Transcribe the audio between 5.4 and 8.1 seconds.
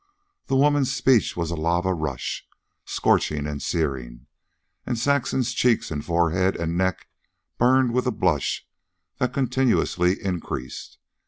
cheeks, and forehead, and neck burned with